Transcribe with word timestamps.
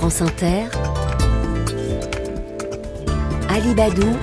France 0.00 0.22
Inter, 0.22 0.62
Alibadou, 3.50 4.16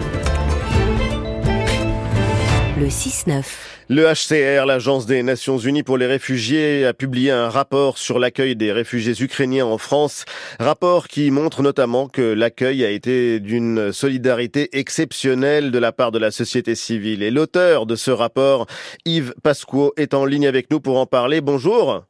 le 2.80 2.88
6-9. 2.88 3.44
Le 3.88 4.12
HCR, 4.12 4.66
l'Agence 4.66 5.06
des 5.06 5.22
Nations 5.22 5.60
Unies 5.60 5.84
pour 5.84 6.00
les 6.00 6.08
réfugiés, 6.08 6.84
a 6.84 6.96
publié 6.96 7.30
un 7.30 7.50
rapport 7.50 8.00
sur 8.00 8.18
l'accueil 8.18 8.56
des 8.56 8.72
réfugiés 8.72 9.22
ukrainiens 9.22 9.68
en 9.68 9.78
France. 9.78 10.26
Rapport 10.60 11.08
qui 11.08 11.30
montre 11.30 11.62
notamment 11.62 12.08
que 12.08 12.24
l'accueil 12.24 12.84
a 12.84 12.90
été 12.90 13.40
d'une 13.40 13.94
solidarité 13.94 14.76
exceptionnelle 14.80 15.70
de 15.70 15.78
la 15.78 15.92
part 15.92 16.12
de 16.12 16.18
la 16.18 16.32
société 16.32 16.74
civile. 16.74 17.22
Et 17.22 17.30
l'auteur 17.30 17.86
de 17.86 17.96
ce 17.96 18.10
rapport, 18.10 18.66
Yves 19.06 19.36
Pasquot, 19.44 19.94
est 19.96 20.16
en 20.16 20.26
ligne 20.26 20.48
avec 20.48 20.72
nous 20.72 20.80
pour 20.80 20.98
en 20.98 21.06
parler. 21.06 21.40
Bonjour. 21.40 22.08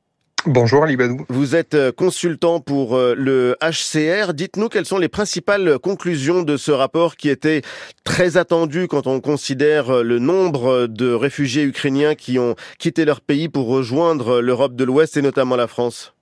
Bonjour 0.49 0.85
Ali 0.85 0.95
Badou. 0.95 1.25
Vous 1.27 1.57
êtes 1.57 1.73
euh, 1.73 1.91
consultant 1.91 2.61
pour 2.61 2.95
euh, 2.95 3.15
le 3.17 3.57
HCR. 3.61 4.33
Dites-nous 4.33 4.69
quelles 4.69 4.85
sont 4.85 4.97
les 4.97 5.09
principales 5.09 5.77
conclusions 5.77 6.41
de 6.41 6.55
ce 6.55 6.71
rapport 6.71 7.17
qui 7.17 7.27
était 7.27 7.63
très 8.05 8.37
attendu 8.37 8.87
quand 8.87 9.07
on 9.07 9.19
considère 9.19 9.89
euh, 9.89 10.03
le 10.03 10.19
nombre 10.19 10.87
de 10.87 11.11
réfugiés 11.11 11.63
ukrainiens 11.63 12.15
qui 12.15 12.39
ont 12.39 12.55
quitté 12.79 13.03
leur 13.03 13.19
pays 13.19 13.49
pour 13.49 13.67
rejoindre 13.67 14.39
l'Europe 14.39 14.73
de 14.77 14.85
l'Ouest 14.85 15.17
et 15.17 15.21
notamment 15.21 15.57
la 15.57 15.67
France? 15.67 16.13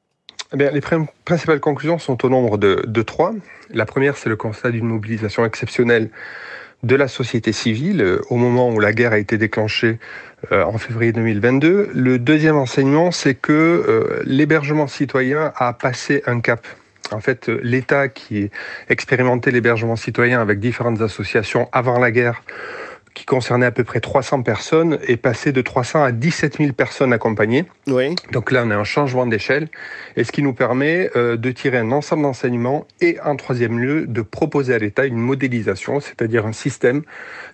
Eh 0.53 0.57
bien, 0.57 0.71
les 0.71 0.81
principales 0.81 1.59
conclusions 1.59 1.99
sont 1.99 2.25
au 2.25 2.29
nombre 2.29 2.57
de, 2.57 2.83
de 2.87 3.01
trois. 3.03 3.31
La 3.69 3.85
première, 3.85 4.17
c'est 4.17 4.29
le 4.29 4.37
constat 4.37 4.71
d'une 4.71 4.85
mobilisation 4.85 5.45
exceptionnelle 5.45 6.09
de 6.83 6.95
la 6.95 7.07
société 7.07 7.51
civile 7.51 8.01
euh, 8.01 8.21
au 8.29 8.35
moment 8.35 8.69
où 8.69 8.79
la 8.79 8.93
guerre 8.93 9.13
a 9.13 9.17
été 9.17 9.37
déclenchée 9.37 9.99
euh, 10.51 10.63
en 10.63 10.77
février 10.77 11.11
2022. 11.11 11.91
Le 11.93 12.19
deuxième 12.19 12.57
enseignement, 12.57 13.11
c'est 13.11 13.35
que 13.35 13.51
euh, 13.51 14.21
l'hébergement 14.25 14.87
citoyen 14.87 15.51
a 15.55 15.73
passé 15.73 16.21
un 16.27 16.39
cap. 16.39 16.65
En 17.11 17.19
fait, 17.19 17.49
l'État 17.49 18.07
qui 18.07 18.49
expérimentait 18.89 19.51
l'hébergement 19.51 19.95
citoyen 19.95 20.41
avec 20.41 20.59
différentes 20.59 21.01
associations 21.01 21.69
avant 21.71 21.99
la 21.99 22.11
guerre 22.11 22.41
qui 23.15 23.25
concernait 23.25 23.65
à 23.65 23.71
peu 23.71 23.83
près 23.83 24.01
300 24.01 24.43
personnes, 24.43 24.99
est 25.07 25.17
passé 25.17 25.51
de 25.51 25.61
300 25.61 26.03
à 26.03 26.11
17 26.11 26.57
000 26.57 26.73
personnes 26.73 27.13
accompagnées. 27.13 27.65
Oui. 27.87 28.13
Donc 28.31 28.51
là, 28.51 28.63
on 28.65 28.69
a 28.69 28.75
un 28.75 28.83
changement 28.83 29.25
d'échelle, 29.25 29.69
et 30.17 30.23
ce 30.23 30.31
qui 30.31 30.43
nous 30.43 30.53
permet 30.53 31.09
euh, 31.15 31.37
de 31.37 31.51
tirer 31.51 31.77
un 31.77 31.91
ensemble 31.91 32.23
d'enseignements 32.23 32.85
et, 33.01 33.17
en 33.23 33.37
troisième 33.37 33.79
lieu, 33.79 34.05
de 34.05 34.21
proposer 34.21 34.75
à 34.75 34.77
l'État 34.77 35.05
une 35.05 35.17
modélisation, 35.17 36.01
c'est-à-dire 36.01 36.45
un 36.45 36.51
système 36.51 37.01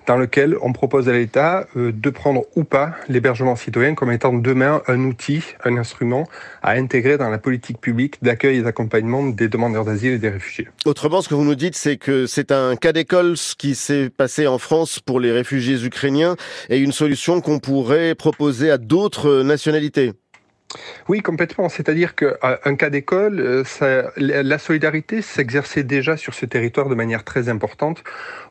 dans 0.07 0.17
lequel 0.17 0.57
on 0.61 0.73
propose 0.73 1.07
à 1.07 1.13
l'État 1.13 1.67
euh, 1.77 1.91
de 1.93 2.09
prendre 2.09 2.43
ou 2.55 2.63
pas 2.63 2.95
l'hébergement 3.07 3.55
citoyen 3.55 3.93
comme 3.93 4.11
étant 4.11 4.33
demain 4.33 4.81
un 4.87 4.99
outil, 5.01 5.43
un 5.63 5.77
instrument 5.77 6.27
à 6.63 6.71
intégrer 6.71 7.17
dans 7.17 7.29
la 7.29 7.37
politique 7.37 7.79
publique 7.79 8.15
d'accueil 8.23 8.57
et 8.57 8.61
d'accompagnement 8.63 9.23
des 9.23 9.47
demandeurs 9.47 9.85
d'asile 9.85 10.13
et 10.13 10.17
des 10.17 10.29
réfugiés. 10.29 10.67
Autrement, 10.85 11.21
ce 11.21 11.29
que 11.29 11.35
vous 11.35 11.45
nous 11.45 11.55
dites, 11.55 11.75
c'est 11.75 11.97
que 11.97 12.25
c'est 12.25 12.51
un 12.51 12.75
cas 12.75 12.93
d'école 12.93 13.37
ce 13.37 13.55
qui 13.55 13.75
s'est 13.75 14.09
passé 14.09 14.47
en 14.47 14.57
France 14.57 14.99
pour 14.99 15.19
les 15.19 15.31
réfugiés 15.31 15.50
ukrainiens 15.57 16.35
et 16.69 16.77
une 16.77 16.91
solution 16.91 17.41
qu'on 17.41 17.59
pourrait 17.59 18.15
proposer 18.15 18.71
à 18.71 18.77
d'autres 18.77 19.43
nationalités. 19.43 20.13
Oui, 21.07 21.21
complètement. 21.21 21.69
C'est-à-dire 21.69 22.15
qu'un 22.15 22.35
euh, 22.43 22.75
cas 22.75 22.89
d'école, 22.89 23.39
euh, 23.39 24.03
la 24.17 24.57
solidarité 24.57 25.21
s'exerçait 25.21 25.83
déjà 25.83 26.17
sur 26.17 26.33
ce 26.33 26.45
territoire 26.45 26.89
de 26.89 26.95
manière 26.95 27.23
très 27.23 27.49
importante 27.49 28.03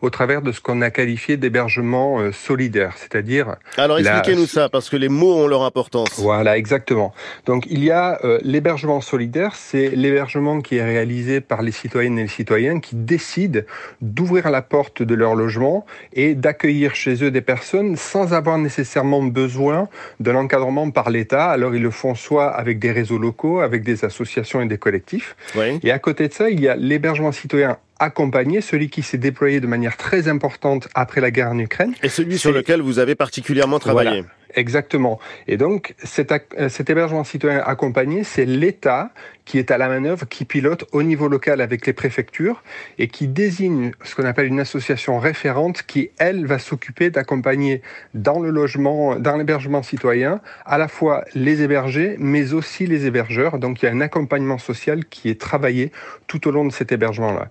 au 0.02 0.10
travers 0.10 0.42
de 0.42 0.52
ce 0.52 0.60
qu'on 0.60 0.80
a 0.82 0.90
qualifié 0.90 1.36
d'hébergement 1.36 2.20
euh, 2.20 2.32
solidaire, 2.32 2.94
c'est-à-dire... 2.96 3.56
Alors 3.76 3.98
expliquez-nous 3.98 4.46
ça, 4.46 4.68
parce 4.68 4.88
que 4.90 4.96
les 4.96 5.08
mots 5.08 5.34
ont 5.34 5.46
leur 5.46 5.62
importance. 5.62 6.18
Voilà, 6.18 6.56
exactement. 6.56 7.12
Donc 7.46 7.66
il 7.68 7.84
y 7.84 7.90
a 7.90 8.20
l'hébergement 8.42 9.00
solidaire, 9.00 9.54
c'est 9.54 9.90
l'hébergement 9.90 10.60
qui 10.60 10.76
est 10.76 10.84
réalisé 10.84 11.40
par 11.40 11.62
les 11.62 11.72
citoyennes 11.72 12.18
et 12.18 12.22
les 12.22 12.28
citoyens 12.28 12.80
qui 12.80 12.96
décident 12.96 13.60
d'ouvrir 14.00 14.50
la 14.50 14.62
porte 14.62 15.02
de 15.02 15.14
leur 15.14 15.34
logement 15.34 15.84
et 16.12 16.34
d'accueillir 16.34 16.94
chez 16.94 17.22
eux 17.24 17.30
des 17.30 17.40
personnes 17.40 17.96
sans 17.96 18.32
avoir 18.32 18.58
nécessairement 18.58 19.22
besoin 19.22 19.88
de 20.20 20.30
l'encadrement 20.30 20.90
par 20.90 21.10
l'État. 21.10 21.50
Alors 21.50 21.74
ils 21.74 21.82
le 21.82 21.90
font 21.90 22.09
soit 22.14 22.48
avec 22.48 22.78
des 22.78 22.92
réseaux 22.92 23.18
locaux, 23.18 23.60
avec 23.60 23.82
des 23.82 24.04
associations 24.04 24.60
et 24.60 24.66
des 24.66 24.78
collectifs. 24.78 25.36
Et 25.82 25.90
à 25.90 25.98
côté 25.98 26.28
de 26.28 26.32
ça, 26.32 26.50
il 26.50 26.60
y 26.60 26.68
a 26.68 26.76
l'hébergement 26.76 27.32
citoyen 27.32 27.78
accompagné, 27.98 28.60
celui 28.60 28.88
qui 28.88 29.02
s'est 29.02 29.18
déployé 29.18 29.60
de 29.60 29.66
manière 29.66 29.96
très 29.96 30.28
importante 30.28 30.88
après 30.94 31.20
la 31.20 31.30
guerre 31.30 31.50
en 31.50 31.58
Ukraine. 31.58 31.94
Et 32.02 32.08
celui 32.08 32.38
sur 32.38 32.52
lequel 32.52 32.80
vous 32.80 32.98
avez 32.98 33.14
particulièrement 33.14 33.78
travaillé. 33.78 34.24
Exactement. 34.54 35.18
Et 35.46 35.56
donc, 35.56 35.94
cet, 36.02 36.32
euh, 36.58 36.68
cet 36.68 36.90
hébergement 36.90 37.24
citoyen 37.24 37.62
accompagné, 37.64 38.24
c'est 38.24 38.44
l'État 38.44 39.10
qui 39.50 39.58
est 39.58 39.72
à 39.72 39.78
la 39.78 39.88
manœuvre, 39.88 40.28
qui 40.28 40.44
pilote 40.44 40.84
au 40.92 41.02
niveau 41.02 41.26
local 41.26 41.60
avec 41.60 41.84
les 41.84 41.92
préfectures 41.92 42.62
et 42.98 43.08
qui 43.08 43.26
désigne 43.26 43.90
ce 44.04 44.14
qu'on 44.14 44.24
appelle 44.24 44.46
une 44.46 44.60
association 44.60 45.18
référente 45.18 45.82
qui, 45.82 46.10
elle, 46.18 46.46
va 46.46 46.60
s'occuper 46.60 47.10
d'accompagner 47.10 47.82
dans 48.14 48.38
le 48.38 48.50
logement, 48.50 49.16
dans 49.16 49.36
l'hébergement 49.36 49.82
citoyen, 49.82 50.40
à 50.64 50.78
la 50.78 50.86
fois 50.86 51.24
les 51.34 51.62
hébergés, 51.62 52.14
mais 52.20 52.52
aussi 52.52 52.86
les 52.86 53.06
hébergeurs. 53.06 53.58
Donc, 53.58 53.82
il 53.82 53.86
y 53.86 53.88
a 53.88 53.92
un 53.92 54.00
accompagnement 54.00 54.58
social 54.58 55.04
qui 55.06 55.28
est 55.28 55.40
travaillé 55.40 55.90
tout 56.28 56.46
au 56.46 56.52
long 56.52 56.64
de 56.64 56.72
cet 56.72 56.92
hébergement-là. 56.92 57.48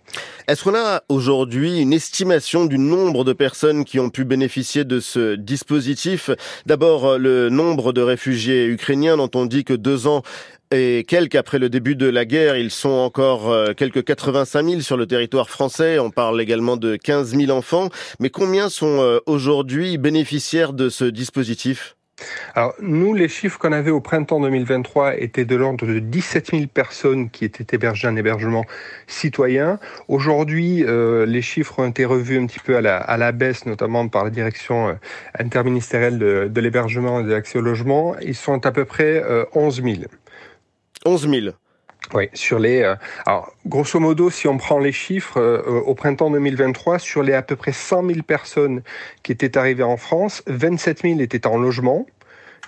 Est-ce 0.48 0.64
qu'on 0.64 0.76
a 0.76 1.04
aujourd'hui 1.10 1.82
une 1.82 1.92
estimation 1.92 2.66
du 2.66 2.78
nombre 2.78 3.26
de 3.26 3.34
personnes 3.34 3.84
qui 3.84 4.00
ont 4.00 4.10
pu 4.10 4.24
bénéficier 4.24 4.86
de 4.86 5.02
ce 5.02 5.36
dispositif? 5.36 6.30
D'abord, 6.66 6.89
le 6.98 7.50
nombre 7.50 7.94
de 7.94 8.02
réfugiés 8.02 8.66
ukrainiens 8.66 9.18
dont 9.18 9.30
on 9.36 9.46
dit 9.46 9.64
que 9.64 9.74
deux 9.74 10.08
ans 10.08 10.24
et 10.72 11.04
quelques 11.08 11.36
après 11.36 11.58
le 11.58 11.70
début 11.70 11.96
de 11.96 12.08
la 12.08 12.26
guerre, 12.26 12.56
ils 12.56 12.70
sont 12.70 12.90
encore 12.90 13.50
euh, 13.50 13.74
quelques 13.74 14.04
85 14.04 14.70
000 14.70 14.82
sur 14.82 14.98
le 14.98 15.08
territoire 15.08 15.50
français. 15.50 15.98
On 15.98 16.12
parle 16.12 16.40
également 16.42 16.78
de 16.78 16.96
15 16.96 17.36
000 17.36 17.52
enfants. 17.52 17.90
Mais 18.20 18.30
combien 18.30 18.70
sont 18.70 19.00
euh, 19.02 19.20
aujourd'hui 19.26 19.98
bénéficiaires 19.98 20.74
de 20.74 20.90
ce 20.90 21.06
dispositif? 21.06 21.96
Alors, 22.56 22.74
nous, 22.82 23.14
les 23.14 23.28
chiffres 23.28 23.58
qu'on 23.58 23.72
avait 23.72 23.92
au 23.92 24.02
printemps 24.02 24.40
2023 24.40 25.18
étaient 25.18 25.46
de 25.46 25.56
l'ordre 25.56 25.86
de 25.86 26.00
17 26.00 26.52
000 26.52 26.64
personnes 26.68 27.30
qui 27.30 27.46
étaient 27.46 27.76
hébergées 27.76 28.08
en 28.08 28.16
hébergement 28.16 28.66
citoyen. 29.08 29.80
Aujourd'hui, 30.08 30.84
euh, 30.86 31.26
les 31.26 31.42
chiffres 31.42 31.80
ont 31.80 31.90
été 31.90 32.06
revus 32.06 32.40
un 32.40 32.46
petit 32.46 32.60
peu 32.60 32.76
à 32.76 32.82
la, 32.82 32.98
à 32.98 33.18
la 33.18 33.32
baisse, 33.32 33.66
notamment 33.66 34.08
par 34.08 34.24
la 34.24 34.30
direction 34.30 34.90
euh, 34.90 34.94
interministérielle 35.38 36.20
de, 36.20 36.60
l'hébergement 36.60 37.22
et 37.22 37.24
de 37.24 37.32
l'accès 37.32 37.60
au 37.60 37.62
logement. 37.62 38.16
Ils 38.22 38.36
sont 38.36 38.66
à 38.66 38.72
peu 38.72 38.86
près 38.86 39.24
euh, 39.24 39.46
11 39.54 39.84
000. 39.84 39.96
11 41.06 41.30
000 41.30 41.56
oui, 42.14 42.30
sur 42.34 42.58
les. 42.58 42.82
Euh, 42.82 42.96
alors, 43.26 43.54
grosso 43.68 44.00
modo, 44.00 44.30
si 44.30 44.48
on 44.48 44.58
prend 44.58 44.80
les 44.80 44.92
chiffres, 44.92 45.40
euh, 45.40 45.62
au 45.86 45.94
printemps 45.94 46.32
2023, 46.32 46.98
sur 46.98 47.22
les 47.22 47.34
à 47.34 47.42
peu 47.44 47.56
près 47.56 47.72
100 47.72 48.08
000 48.08 48.22
personnes 48.24 48.82
qui 49.22 49.32
étaient 49.32 49.58
arrivées 49.58 49.84
en 49.84 49.98
France, 49.98 50.42
27 50.48 51.02
000 51.04 51.20
étaient 51.20 51.46
en 51.46 51.58
logement. 51.58 52.08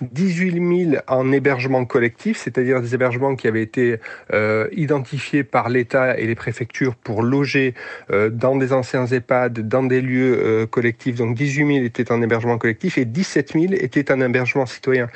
18 0.01 0.91
000 0.91 1.03
en 1.07 1.31
hébergement 1.31 1.85
collectif, 1.85 2.37
c'est-à-dire 2.37 2.81
des 2.81 2.95
hébergements 2.95 3.35
qui 3.35 3.47
avaient 3.47 3.61
été 3.61 3.97
euh, 4.33 4.67
identifiés 4.71 5.43
par 5.43 5.69
l'État 5.69 6.17
et 6.17 6.25
les 6.25 6.35
préfectures 6.35 6.95
pour 6.95 7.21
loger 7.21 7.75
euh, 8.11 8.29
dans 8.29 8.55
des 8.55 8.73
anciens 8.73 9.05
EHPAD, 9.05 9.67
dans 9.67 9.83
des 9.83 10.01
lieux 10.01 10.39
euh, 10.41 10.65
collectifs. 10.65 11.15
Donc 11.15 11.35
18 11.35 11.73
000 11.75 11.85
étaient 11.85 12.11
en 12.11 12.21
hébergement 12.21 12.57
collectif 12.57 12.97
et 12.97 13.05
17 13.05 13.53
000 13.53 13.65
étaient 13.73 14.11
en 14.11 14.21
hébergement 14.21 14.65
citoyen 14.65 15.07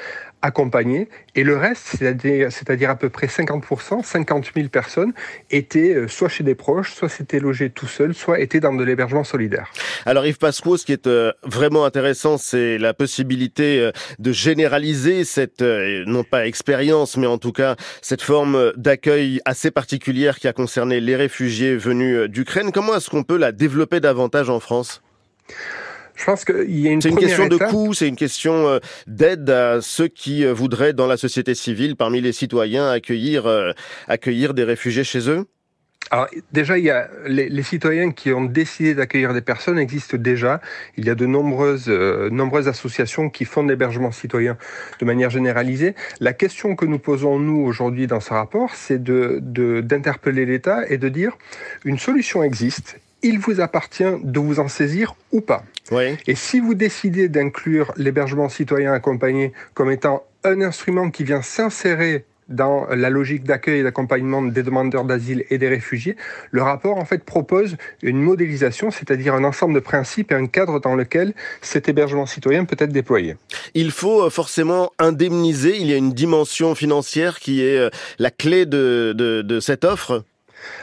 accompagnés. 0.45 1.09
Et 1.35 1.43
le 1.43 1.57
reste, 1.57 1.97
c'est-à-dire 1.97 2.89
à 2.89 2.95
peu 2.95 3.09
près 3.09 3.27
50%, 3.27 4.03
50 4.03 4.51
000 4.55 4.69
personnes, 4.69 5.13
étaient 5.49 5.93
euh, 5.95 6.07
soit 6.07 6.29
chez 6.29 6.43
des 6.43 6.55
proches, 6.55 6.93
soit 6.93 7.09
s'étaient 7.09 7.39
logés 7.39 7.69
tout 7.69 7.87
seuls, 7.87 8.13
soit 8.13 8.39
étaient 8.39 8.59
dans 8.59 8.73
de 8.73 8.83
l'hébergement 8.83 9.23
solidaire. 9.23 9.71
Alors 10.05 10.25
Yves 10.25 10.37
Pasco, 10.37 10.77
ce 10.77 10.85
qui 10.85 10.93
est 10.93 11.07
euh, 11.07 11.31
vraiment 11.43 11.85
intéressant, 11.85 12.37
c'est 12.37 12.77
la 12.77 12.93
possibilité 12.93 13.79
euh, 13.79 13.91
de 14.19 14.31
généraliser 14.31 15.23
cette, 15.23 15.61
non 15.61 16.23
pas 16.23 16.45
expérience, 16.45 17.17
mais 17.17 17.27
en 17.27 17.37
tout 17.37 17.51
cas 17.51 17.75
cette 18.01 18.21
forme 18.21 18.73
d'accueil 18.77 19.41
assez 19.45 19.71
particulière 19.71 20.39
qui 20.39 20.47
a 20.47 20.53
concerné 20.53 20.99
les 20.99 21.15
réfugiés 21.15 21.75
venus 21.75 22.29
d'Ukraine. 22.29 22.71
Comment 22.71 22.95
est-ce 22.95 23.09
qu'on 23.09 23.23
peut 23.23 23.37
la 23.37 23.51
développer 23.51 23.99
davantage 23.99 24.49
en 24.49 24.59
France? 24.59 25.01
Je 26.15 26.25
pense 26.25 26.45
qu'il 26.45 26.79
y 26.79 26.87
a 26.87 26.91
une 26.91 27.01
C'est 27.01 27.09
une 27.09 27.17
question 27.17 27.47
de 27.47 27.57
coût, 27.57 27.93
c'est 27.93 28.07
une 28.07 28.15
question 28.15 28.67
euh, 28.67 28.79
d'aide 29.05 29.49
à 29.49 29.81
ceux 29.81 30.07
qui 30.07 30.45
euh, 30.45 30.53
voudraient, 30.53 30.93
dans 30.93 31.07
la 31.07 31.17
société 31.17 31.55
civile, 31.55 31.95
parmi 31.95 32.21
les 32.21 32.31
citoyens, 32.31 32.89
accueillir, 32.89 33.45
euh, 33.45 33.71
accueillir 34.07 34.53
des 34.53 34.63
réfugiés 34.63 35.03
chez 35.03 35.29
eux? 35.29 35.45
Alors 36.11 36.27
déjà, 36.51 36.77
il 36.77 36.85
y 36.85 36.91
a 36.91 37.09
les, 37.25 37.49
les 37.49 37.63
citoyens 37.63 38.11
qui 38.11 38.31
ont 38.31 38.45
décidé 38.45 38.93
d'accueillir 38.93 39.33
des 39.33 39.41
personnes 39.41 39.79
existent 39.79 40.17
déjà. 40.17 40.61
Il 40.97 41.05
y 41.05 41.09
a 41.09 41.15
de 41.15 41.25
nombreuses, 41.25 41.89
nombreuses 41.89 42.67
associations 42.67 43.31
qui 43.31 43.43
font 43.43 43.63
de 43.63 43.69
l'hébergement 43.69 44.11
citoyen 44.11 44.55
de 44.99 45.05
manière 45.05 45.31
généralisée. 45.31 45.95
La 46.19 46.33
question 46.33 46.75
que 46.75 46.85
nous 46.85 46.99
posons 46.99 47.39
nous 47.39 47.57
aujourd'hui 47.57 48.05
dans 48.05 48.19
ce 48.19 48.29
rapport, 48.29 48.75
c'est 48.75 49.01
de 49.01 49.39
d'interpeller 49.81 50.45
l'État 50.45 50.87
et 50.87 50.99
de 50.99 51.09
dire 51.09 51.35
une 51.85 51.97
solution 51.97 52.43
existe 52.43 52.99
il 53.25 53.39
vous 53.39 53.59
appartient 53.59 54.03
de 54.23 54.39
vous 54.39 54.59
en 54.59 54.67
saisir 54.67 55.15
ou 55.31 55.41
pas. 55.41 55.63
Et 56.27 56.35
si 56.35 56.59
vous 56.59 56.75
décidez 56.75 57.27
d'inclure 57.27 57.91
l'hébergement 57.97 58.49
citoyen 58.49 58.93
accompagné 58.93 59.51
comme 59.73 59.91
étant 59.91 60.23
un 60.43 60.61
instrument 60.61 61.09
qui 61.09 61.23
vient 61.23 61.41
s'insérer 61.41 62.25
dans 62.49 62.85
la 62.85 63.09
logique 63.09 63.43
d'accueil 63.43 63.79
et 63.79 63.83
d'accompagnement 63.83 64.43
des 64.43 64.61
demandeurs 64.61 65.03
d'asile 65.05 65.43
et 65.49 65.57
des 65.57 65.67
réfugiés, 65.67 66.15
le 66.51 66.61
rapport 66.61 66.97
en 66.97 67.05
fait 67.05 67.23
propose 67.23 67.77
une 68.03 68.21
modélisation, 68.21 68.91
c'est-à-dire 68.91 69.33
un 69.33 69.43
ensemble 69.43 69.73
de 69.73 69.79
principes 69.79 70.31
et 70.31 70.35
un 70.35 70.45
cadre 70.45 70.79
dans 70.79 70.93
lequel 70.93 71.33
cet 71.61 71.89
hébergement 71.89 72.27
citoyen 72.27 72.65
peut 72.65 72.77
être 72.77 72.91
déployé. 72.91 73.37
Il 73.73 73.89
faut 73.89 74.25
euh, 74.25 74.29
forcément 74.29 74.91
indemniser, 74.99 75.77
il 75.79 75.87
y 75.87 75.93
a 75.93 75.97
une 75.97 76.13
dimension 76.13 76.75
financière 76.75 77.39
qui 77.39 77.63
est 77.63 77.79
euh, 77.79 77.89
la 78.19 78.29
clé 78.29 78.67
de, 78.67 79.15
de, 79.17 79.41
de 79.41 79.59
cette 79.59 79.83
offre 79.83 80.23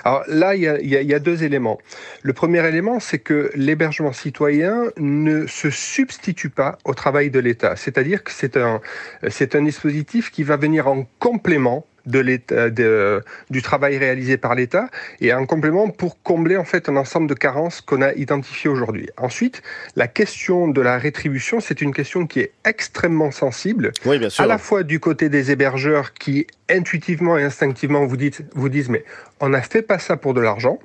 alors 0.04 0.24
là, 0.28 0.54
il 0.54 0.62
y, 0.62 1.14
a, 1.14 1.18
deux 1.18 1.44
éléments. 1.44 1.78
Le 2.22 2.32
premier 2.32 2.66
élément, 2.66 3.00
c'est 3.00 3.18
que 3.18 3.50
l'hébergement 3.54 4.12
citoyen 4.12 4.84
ne 4.96 5.46
se 5.46 5.70
substitue 5.70 6.50
pas 6.50 6.78
au 6.84 6.94
travail 6.94 7.30
de 7.30 7.38
l'État. 7.38 7.76
C'est-à-dire 7.76 8.24
que 8.24 8.32
c'est 8.32 8.56
un, 8.56 8.80
c'est 9.28 9.54
un 9.54 9.62
dispositif 9.62 10.30
qui 10.30 10.42
va 10.42 10.56
venir 10.56 10.88
en 10.88 11.06
complément 11.18 11.86
de 12.06 12.22
de, 12.22 13.22
du 13.50 13.62
travail 13.62 13.98
réalisé 13.98 14.36
par 14.36 14.54
l'État 14.54 14.88
et 15.20 15.32
en 15.32 15.46
complément 15.46 15.88
pour 15.88 16.22
combler 16.22 16.56
en 16.56 16.64
fait 16.64 16.88
un 16.88 16.96
ensemble 16.96 17.28
de 17.28 17.34
carences 17.34 17.80
qu'on 17.80 18.02
a 18.02 18.12
identifiées 18.14 18.70
aujourd'hui. 18.70 19.08
Ensuite, 19.16 19.62
la 19.96 20.08
question 20.08 20.68
de 20.68 20.80
la 20.80 20.98
rétribution, 20.98 21.60
c'est 21.60 21.80
une 21.80 21.92
question 21.92 22.26
qui 22.26 22.40
est 22.40 22.52
extrêmement 22.64 23.30
sensible, 23.30 23.92
oui, 24.04 24.18
bien 24.18 24.30
sûr. 24.30 24.44
à 24.44 24.46
la 24.46 24.58
fois 24.58 24.82
du 24.82 25.00
côté 25.00 25.28
des 25.28 25.50
hébergeurs 25.50 26.14
qui 26.14 26.46
intuitivement 26.68 27.36
et 27.38 27.42
instinctivement 27.42 28.06
vous, 28.06 28.16
dites, 28.16 28.42
vous 28.54 28.68
disent 28.68 28.88
mais 28.88 29.04
on 29.40 29.48
n'a 29.48 29.62
fait 29.62 29.82
pas 29.82 29.98
ça 29.98 30.16
pour 30.16 30.34
de 30.34 30.40
l'argent 30.40 30.78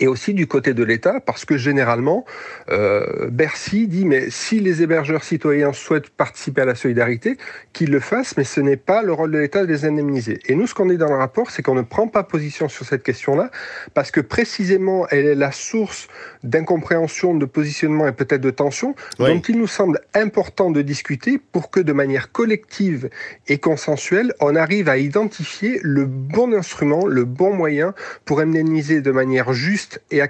et 0.00 0.06
aussi 0.06 0.34
du 0.34 0.46
côté 0.46 0.74
de 0.74 0.84
l'État, 0.84 1.20
parce 1.20 1.44
que 1.44 1.56
généralement, 1.56 2.24
euh, 2.70 3.28
Bercy 3.30 3.86
dit, 3.86 4.04
mais 4.04 4.30
si 4.30 4.60
les 4.60 4.82
hébergeurs 4.82 5.24
citoyens 5.24 5.72
souhaitent 5.72 6.10
participer 6.10 6.62
à 6.62 6.64
la 6.64 6.74
solidarité, 6.74 7.36
qu'ils 7.72 7.90
le 7.90 8.00
fassent, 8.00 8.36
mais 8.36 8.44
ce 8.44 8.60
n'est 8.60 8.76
pas 8.76 9.02
le 9.02 9.12
rôle 9.12 9.30
de 9.30 9.38
l'État 9.38 9.62
de 9.62 9.72
les 9.72 9.84
indemniser. 9.84 10.40
Et 10.46 10.54
nous, 10.54 10.66
ce 10.66 10.74
qu'on 10.74 10.86
dit 10.86 10.96
dans 10.96 11.08
le 11.08 11.16
rapport, 11.16 11.50
c'est 11.50 11.62
qu'on 11.62 11.74
ne 11.74 11.82
prend 11.82 12.08
pas 12.08 12.22
position 12.22 12.68
sur 12.68 12.84
cette 12.84 13.02
question-là, 13.02 13.50
parce 13.94 14.10
que 14.10 14.20
précisément, 14.20 15.06
elle 15.10 15.26
est 15.26 15.34
la 15.34 15.52
source 15.52 16.08
d'incompréhension, 16.42 17.34
de 17.34 17.46
positionnement 17.46 18.06
et 18.06 18.12
peut-être 18.12 18.40
de 18.40 18.50
tension, 18.50 18.94
oui. 19.18 19.34
dont 19.34 19.40
il 19.40 19.58
nous 19.58 19.66
semble 19.66 20.00
important 20.14 20.70
de 20.70 20.82
discuter 20.82 21.38
pour 21.52 21.70
que 21.70 21.80
de 21.80 21.92
manière 21.92 22.32
collective 22.32 23.08
et 23.48 23.58
consensuelle, 23.58 24.34
on 24.40 24.56
arrive 24.56 24.88
à 24.88 24.98
identifier 24.98 25.80
le 25.82 26.04
bon 26.04 26.52
instrument, 26.52 27.06
le 27.06 27.24
bon 27.24 27.54
moyen 27.54 27.94
pour 28.24 28.40
indemniser 28.40 29.00
de 29.00 29.10
manière 29.10 29.52
juste 29.52 29.73
et 30.10 30.20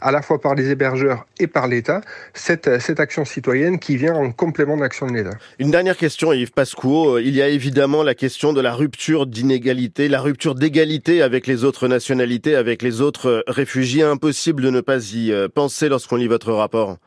à 0.00 0.10
la 0.10 0.22
fois 0.22 0.40
par 0.40 0.54
les 0.54 0.70
hébergeurs 0.70 1.26
et 1.38 1.46
par 1.46 1.68
l'État, 1.68 2.00
cette, 2.34 2.68
action 2.98 3.24
citoyenne 3.24 3.78
qui 3.78 3.96
vient 3.96 4.14
en 4.14 4.32
complément 4.32 4.76
de 4.76 4.82
l'action 4.82 5.06
de 5.06 5.12
l'État. 5.12 5.36
Une 5.58 5.70
dernière 5.70 5.96
question, 5.96 6.32
Yves 6.32 6.52
Pascou. 6.52 7.18
Il 7.18 7.34
y 7.34 7.42
a 7.42 7.48
évidemment 7.48 8.02
la 8.02 8.14
question 8.14 8.52
de 8.52 8.60
la 8.60 8.72
rupture 8.74 9.26
d'inégalité, 9.26 10.08
la 10.08 10.20
rupture 10.20 10.54
d'égalité 10.54 11.22
avec 11.22 11.46
les 11.46 11.64
autres 11.64 11.88
nationalités, 11.88 12.54
avec 12.54 12.82
les 12.82 13.00
autres 13.00 13.44
réfugiés. 13.46 14.02
Impossible 14.02 14.62
de 14.62 14.70
ne 14.70 14.80
pas 14.80 15.12
y 15.12 15.32
euh, 15.32 15.48
penser 15.48 15.88
lorsqu'on 15.88 16.16
lit 16.16 16.28
votre 16.28 16.52
rapport. 16.52 16.98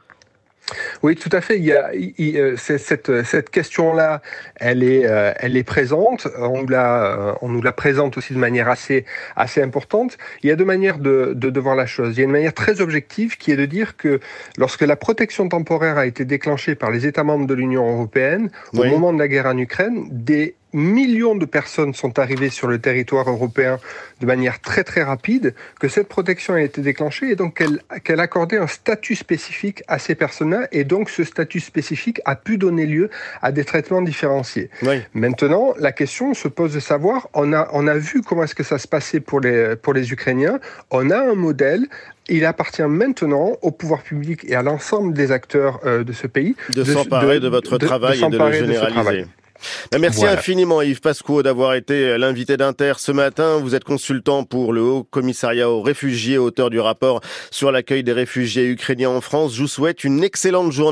Oui, 1.03 1.15
tout 1.15 1.29
à 1.31 1.41
fait. 1.41 1.57
Il 1.57 1.65
y 1.65 1.73
a, 1.73 1.91
il, 1.93 2.37
euh, 2.37 2.55
cette, 2.57 3.23
cette 3.23 3.49
question-là, 3.49 4.21
elle 4.55 4.83
est, 4.83 5.05
euh, 5.05 5.33
elle 5.37 5.57
est 5.57 5.63
présente. 5.63 6.27
On, 6.37 6.65
la, 6.65 7.05
euh, 7.05 7.33
on 7.41 7.49
nous 7.49 7.61
la 7.61 7.71
présente 7.71 8.17
aussi 8.17 8.33
de 8.33 8.39
manière 8.39 8.69
assez, 8.69 9.05
assez 9.35 9.61
importante. 9.61 10.17
Il 10.43 10.49
y 10.49 10.51
a 10.51 10.55
deux 10.55 10.65
manières 10.65 10.99
de, 10.99 11.33
de, 11.35 11.49
de 11.49 11.59
voir 11.59 11.75
la 11.75 11.85
chose. 11.85 12.15
Il 12.15 12.19
y 12.19 12.21
a 12.21 12.25
une 12.25 12.31
manière 12.31 12.53
très 12.53 12.81
objective 12.81 13.37
qui 13.37 13.51
est 13.51 13.55
de 13.55 13.65
dire 13.65 13.97
que 13.97 14.19
lorsque 14.57 14.81
la 14.81 14.95
protection 14.95 15.49
temporaire 15.49 15.97
a 15.97 16.05
été 16.05 16.25
déclenchée 16.25 16.75
par 16.75 16.91
les 16.91 17.05
États 17.05 17.23
membres 17.23 17.47
de 17.47 17.53
l'Union 17.53 17.89
européenne 17.89 18.49
au 18.73 18.83
moment 18.83 19.13
de 19.13 19.19
la 19.19 19.27
guerre 19.27 19.47
en 19.47 19.57
Ukraine, 19.57 20.07
des 20.11 20.55
millions 20.73 21.35
de 21.35 21.45
personnes 21.45 21.93
sont 21.93 22.19
arrivées 22.19 22.49
sur 22.49 22.67
le 22.67 22.79
territoire 22.79 23.29
européen 23.29 23.79
de 24.21 24.25
manière 24.25 24.59
très 24.61 24.83
très 24.83 25.03
rapide, 25.03 25.53
que 25.79 25.87
cette 25.87 26.07
protection 26.07 26.53
a 26.53 26.61
été 26.61 26.81
déclenchée 26.81 27.31
et 27.31 27.35
donc 27.35 27.57
qu'elle 27.57 27.81
qu 28.03 28.13
accordait 28.13 28.57
un 28.57 28.67
statut 28.67 29.15
spécifique 29.15 29.83
à 29.87 29.99
ces 29.99 30.15
personnes-là 30.15 30.67
et 30.71 30.83
donc 30.83 31.09
ce 31.09 31.23
statut 31.23 31.59
spécifique 31.59 32.21
a 32.25 32.35
pu 32.35 32.57
donner 32.57 32.85
lieu 32.85 33.09
à 33.41 33.51
des 33.51 33.63
traitements 33.63 34.01
différenciés. 34.01 34.69
Oui. 34.81 35.01
Maintenant, 35.13 35.73
la 35.79 35.91
question 35.91 36.33
se 36.33 36.47
pose 36.47 36.73
de 36.73 36.79
savoir, 36.79 37.29
on 37.33 37.53
a, 37.53 37.69
on 37.73 37.87
a 37.87 37.97
vu 37.97 38.21
comment 38.21 38.43
est-ce 38.43 38.55
que 38.55 38.63
ça 38.63 38.77
se 38.77 38.87
passait 38.87 39.19
pour 39.19 39.39
les, 39.39 39.75
pour 39.75 39.93
les 39.93 40.11
Ukrainiens, 40.11 40.59
on 40.91 41.09
a 41.09 41.19
un 41.19 41.35
modèle 41.35 41.87
il 42.29 42.45
appartient 42.45 42.83
maintenant 42.83 43.57
au 43.61 43.71
pouvoir 43.71 44.03
public 44.03 44.45
et 44.47 44.55
à 44.55 44.61
l'ensemble 44.61 45.13
des 45.13 45.31
acteurs 45.31 45.79
euh, 45.85 46.03
de 46.03 46.13
ce 46.13 46.27
pays 46.27 46.55
de, 46.69 46.83
de 46.83 46.83
s'emparer 46.83 47.39
de, 47.39 47.45
de, 47.45 47.47
votre 47.49 47.77
travail 47.77 48.19
de, 48.19 48.25
et 48.25 48.29
de 48.29 48.37
le 48.37 48.51
généraliser. 48.51 49.25
Merci 49.99 50.19
voilà. 50.19 50.33
infiniment 50.33 50.81
Yves 50.81 51.01
Pasco 51.01 51.43
d'avoir 51.43 51.73
été 51.73 52.17
l'invité 52.17 52.57
d'Inter 52.57 52.93
ce 52.97 53.11
matin. 53.11 53.57
Vous 53.57 53.75
êtes 53.75 53.83
consultant 53.83 54.43
pour 54.43 54.73
le 54.73 54.81
Haut 54.81 55.03
Commissariat 55.03 55.69
aux 55.69 55.81
réfugiés, 55.81 56.37
auteur 56.37 56.69
du 56.69 56.79
rapport 56.79 57.21
sur 57.51 57.71
l'accueil 57.71 58.03
des 58.03 58.13
réfugiés 58.13 58.67
ukrainiens 58.67 59.09
en 59.09 59.21
France. 59.21 59.55
Je 59.55 59.61
vous 59.61 59.67
souhaite 59.67 60.03
une 60.03 60.23
excellente 60.23 60.71
journée. 60.71 60.89